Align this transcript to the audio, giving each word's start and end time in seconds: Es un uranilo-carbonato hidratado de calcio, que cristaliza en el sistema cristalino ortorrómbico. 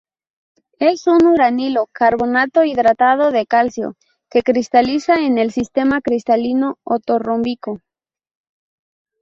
Es 0.79 1.05
un 1.05 1.23
uranilo-carbonato 1.27 2.63
hidratado 2.63 3.29
de 3.29 3.45
calcio, 3.45 3.97
que 4.31 4.41
cristaliza 4.41 5.17
en 5.19 5.37
el 5.37 5.51
sistema 5.51 6.01
cristalino 6.01 6.79
ortorrómbico. 6.83 7.81